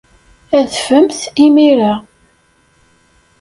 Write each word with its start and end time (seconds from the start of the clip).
Adfemt 0.57 1.19
imir-a. 1.45 1.93